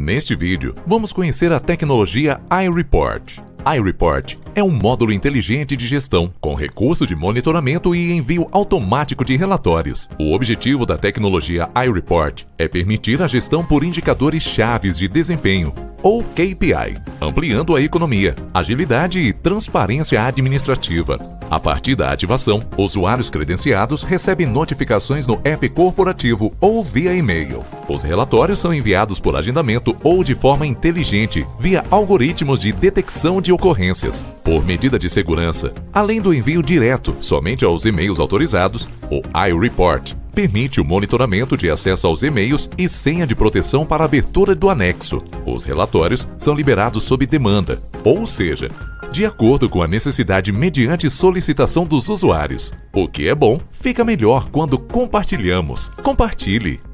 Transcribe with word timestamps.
Neste 0.00 0.36
vídeo, 0.36 0.76
vamos 0.86 1.12
conhecer 1.12 1.50
a 1.50 1.58
tecnologia 1.58 2.40
iReport. 2.64 3.40
iReport 3.66 4.38
é 4.54 4.62
um 4.62 4.70
módulo 4.70 5.10
inteligente 5.10 5.76
de 5.76 5.88
gestão, 5.88 6.32
com 6.40 6.54
recurso 6.54 7.04
de 7.04 7.16
monitoramento 7.16 7.92
e 7.92 8.12
envio 8.12 8.46
automático 8.52 9.24
de 9.24 9.36
relatórios. 9.36 10.08
O 10.16 10.32
objetivo 10.34 10.86
da 10.86 10.96
tecnologia 10.96 11.68
iReport 11.84 12.44
é 12.56 12.68
permitir 12.68 13.20
a 13.20 13.26
gestão 13.26 13.64
por 13.64 13.82
indicadores 13.82 14.44
chaves 14.44 14.96
de 14.96 15.08
desempenho, 15.08 15.74
ou 16.02 16.22
KPI, 16.22 16.98
ampliando 17.20 17.74
a 17.74 17.82
economia, 17.82 18.34
agilidade 18.52 19.18
e 19.18 19.32
transparência 19.32 20.22
administrativa. 20.22 21.18
A 21.50 21.58
partir 21.58 21.94
da 21.94 22.12
ativação, 22.12 22.62
usuários 22.76 23.30
credenciados 23.30 24.02
recebem 24.02 24.46
notificações 24.46 25.26
no 25.26 25.40
app 25.44 25.66
corporativo 25.70 26.54
ou 26.60 26.84
via 26.84 27.14
e-mail. 27.14 27.64
Os 27.88 28.02
relatórios 28.02 28.58
são 28.58 28.72
enviados 28.72 29.18
por 29.18 29.34
agendamento 29.34 29.96
ou 30.02 30.22
de 30.22 30.34
forma 30.34 30.66
inteligente, 30.66 31.46
via 31.58 31.82
algoritmos 31.90 32.60
de 32.60 32.70
detecção 32.70 33.40
de 33.40 33.50
ocorrências. 33.50 34.26
Por 34.44 34.64
medida 34.64 34.98
de 34.98 35.08
segurança, 35.08 35.72
além 35.92 36.20
do 36.20 36.34
envio 36.34 36.62
direto 36.62 37.16
somente 37.20 37.64
aos 37.64 37.86
e-mails 37.86 38.20
autorizados, 38.20 38.88
o 39.10 39.22
iReport 39.48 40.14
permite 40.38 40.80
o 40.80 40.84
monitoramento 40.84 41.56
de 41.56 41.68
acesso 41.68 42.06
aos 42.06 42.22
e-mails 42.22 42.70
e 42.78 42.88
senha 42.88 43.26
de 43.26 43.34
proteção 43.34 43.84
para 43.84 44.04
abertura 44.04 44.54
do 44.54 44.70
anexo. 44.70 45.20
Os 45.44 45.64
relatórios 45.64 46.28
são 46.38 46.54
liberados 46.54 47.02
sob 47.02 47.26
demanda, 47.26 47.82
ou 48.04 48.24
seja, 48.24 48.70
de 49.10 49.26
acordo 49.26 49.68
com 49.68 49.82
a 49.82 49.88
necessidade 49.88 50.52
mediante 50.52 51.10
solicitação 51.10 51.84
dos 51.84 52.08
usuários. 52.08 52.72
O 52.92 53.08
que 53.08 53.26
é 53.26 53.34
bom, 53.34 53.60
fica 53.72 54.04
melhor 54.04 54.48
quando 54.48 54.78
compartilhamos. 54.78 55.88
Compartilhe! 56.04 56.87